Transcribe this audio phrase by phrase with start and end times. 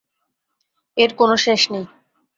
[0.97, 1.85] এর কোন শেষ নেই।